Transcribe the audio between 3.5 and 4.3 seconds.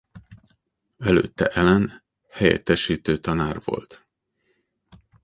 volt.